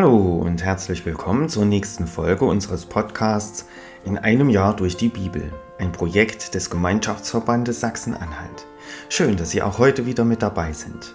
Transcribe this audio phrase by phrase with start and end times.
[0.00, 3.66] Hallo und herzlich willkommen zur nächsten Folge unseres Podcasts
[4.06, 8.66] In einem Jahr durch die Bibel, ein Projekt des Gemeinschaftsverbandes Sachsen-Anhalt.
[9.10, 11.14] Schön, dass Sie auch heute wieder mit dabei sind.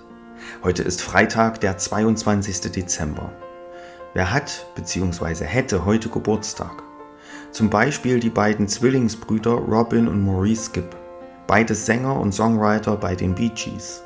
[0.63, 2.71] Heute ist Freitag, der 22.
[2.71, 3.31] Dezember.
[4.13, 5.45] Wer hat bzw.
[5.45, 6.83] hätte heute Geburtstag?
[7.49, 10.95] Zum Beispiel die beiden Zwillingsbrüder Robin und Maurice Gibb,
[11.47, 14.04] beide Sänger und Songwriter bei den Bee Gees.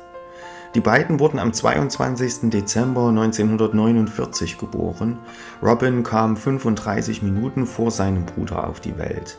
[0.74, 2.50] Die beiden wurden am 22.
[2.50, 5.18] Dezember 1949 geboren.
[5.60, 9.38] Robin kam 35 Minuten vor seinem Bruder auf die Welt.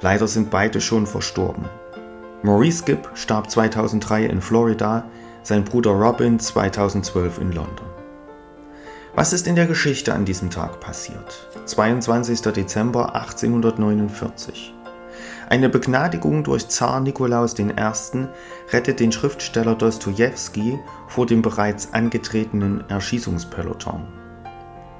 [0.00, 1.66] Leider sind beide schon verstorben.
[2.42, 5.04] Maurice Gibb starb 2003 in Florida,
[5.44, 7.86] sein Bruder Robin 2012 in London.
[9.14, 11.48] Was ist in der Geschichte an diesem Tag passiert?
[11.66, 12.40] 22.
[12.40, 14.74] Dezember 1849.
[15.48, 17.66] Eine Begnadigung durch Zar Nikolaus I.
[18.72, 20.78] rettet den Schriftsteller Dostojewski
[21.08, 24.06] vor dem bereits angetretenen Erschießungspeloton.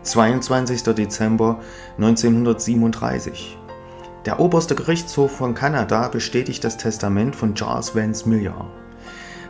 [0.03, 0.83] 22.
[0.83, 1.61] Dezember
[1.97, 3.59] 1937.
[4.27, 8.69] Der oberste Gerichtshof von Kanada bestätigt das Testament von Charles Vance Millar.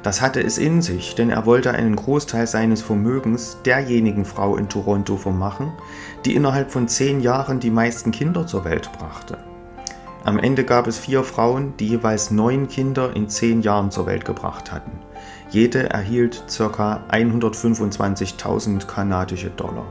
[0.02, 4.68] Das hatte es in sich, denn er wollte einen Großteil seines Vermögens derjenigen Frau in
[4.68, 5.72] Toronto vermachen,
[6.24, 9.38] die innerhalb von zehn Jahren die meisten Kinder zur Welt brachte.
[10.24, 14.24] Am Ende gab es vier Frauen, die jeweils neun Kinder in zehn Jahren zur Welt
[14.24, 14.92] gebracht hatten.
[15.50, 17.04] Jede erhielt ca.
[17.10, 19.86] 125.000 kanadische Dollar.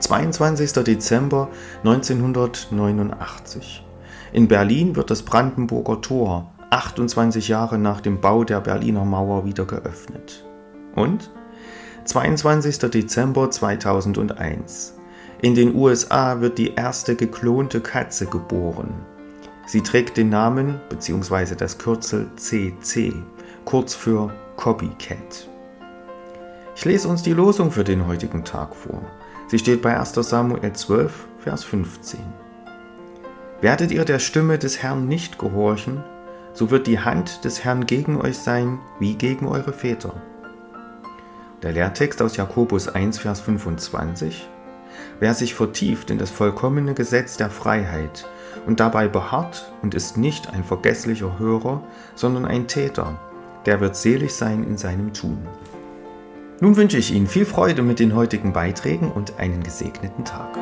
[0.00, 0.72] 22.
[0.84, 1.48] Dezember
[1.82, 3.86] 1989.
[4.32, 9.64] In Berlin wird das Brandenburger Tor 28 Jahre nach dem Bau der Berliner Mauer wieder
[9.64, 10.44] geöffnet.
[10.94, 11.30] Und
[12.04, 12.78] 22.
[12.90, 14.99] Dezember 2001.
[15.42, 18.92] In den USA wird die erste geklonte Katze geboren.
[19.66, 21.54] Sie trägt den Namen bzw.
[21.54, 23.14] das Kürzel CC,
[23.64, 25.48] kurz für Copycat.
[26.76, 29.00] Ich lese uns die Losung für den heutigen Tag vor.
[29.48, 32.20] Sie steht bei 1 Samuel 12, Vers 15.
[33.62, 36.04] Werdet ihr der Stimme des Herrn nicht gehorchen,
[36.52, 40.20] so wird die Hand des Herrn gegen euch sein, wie gegen eure Väter.
[41.62, 44.46] Der Lehrtext aus Jakobus 1, Vers 25
[45.20, 48.26] Wer sich vertieft in das vollkommene Gesetz der Freiheit
[48.66, 51.82] und dabei beharrt und ist nicht ein vergesslicher Hörer,
[52.14, 53.20] sondern ein Täter,
[53.66, 55.46] der wird selig sein in seinem Tun.
[56.60, 60.58] Nun wünsche ich Ihnen viel Freude mit den heutigen Beiträgen und einen gesegneten Tag.